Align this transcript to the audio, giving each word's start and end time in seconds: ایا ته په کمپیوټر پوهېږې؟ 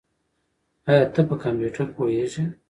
ایا 0.89 1.03
ته 1.13 1.21
په 1.27 1.35
کمپیوټر 1.43 1.87
پوهېږې؟ 1.95 2.43